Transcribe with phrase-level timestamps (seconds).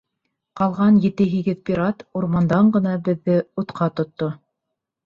[0.61, 4.35] Ҡалған ете-һигеҙ пират урмандан ғына беҙҙе утҡа тотто.